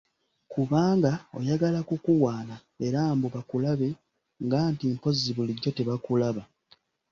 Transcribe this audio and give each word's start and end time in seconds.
Kubanga 0.51 1.11
oyagala 1.37 1.79
kukuwaana, 1.89 2.55
era 2.85 2.99
mbu 3.15 3.27
bakulabe 3.35 3.89
nga 4.45 4.59
nti 4.71 4.83
mpozzi 4.93 5.29
bulijjo 5.35 5.69
tebakulaba! 5.77 6.43